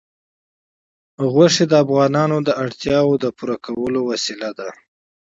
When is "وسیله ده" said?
4.11-4.69